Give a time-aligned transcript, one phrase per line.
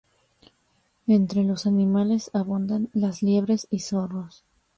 [1.05, 4.43] Entre los animales abundan las liebres y zorros.